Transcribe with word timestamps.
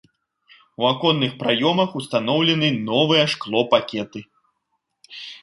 У 0.83 0.87
аконных 0.93 1.31
праёмах 1.43 1.89
ўстаноўлены 1.99 2.67
новыя 2.89 3.23
шклопакеты. 3.35 4.19